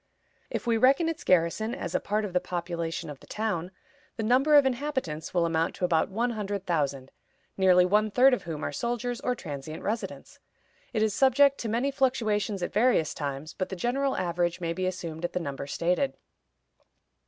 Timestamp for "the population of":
2.33-3.19